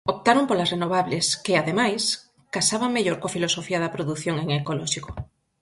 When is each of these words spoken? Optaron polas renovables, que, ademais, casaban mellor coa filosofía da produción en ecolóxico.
Optaron 0.13 0.45
polas 0.49 0.71
renovables, 0.75 1.25
que, 1.45 1.53
ademais, 1.55 2.03
casaban 2.55 2.95
mellor 2.95 3.17
coa 3.21 3.33
filosofía 3.35 3.81
da 3.81 3.93
produción 3.95 4.35
en 4.43 4.47
ecolóxico. 4.61 5.09